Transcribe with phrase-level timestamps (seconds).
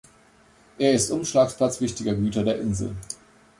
[0.79, 2.95] Er ist Umschlagplatz wichtiger Güter der Insel.